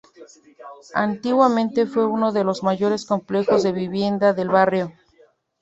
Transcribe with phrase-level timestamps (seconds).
[0.95, 4.91] Antiguamente fue uno de los mayores complejos de vivienda del barrio.